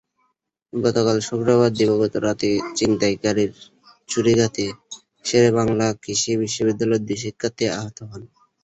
গতকাল 0.73 1.17
শুক্রবার 1.27 1.71
দিবাগত 1.73 2.13
রাতে 2.25 2.47
ছিনতাইকারীর 2.77 3.51
ছুরিকাঘাতে 4.09 4.65
শেরেবাংলা 5.25 5.87
কৃষি 6.03 6.31
বিশ্ববিদ্যালয়ের 6.41 7.05
দুই 7.07 7.17
শিক্ষার্থী 7.23 7.63
আহত 7.73 7.97
হন। 8.09 8.21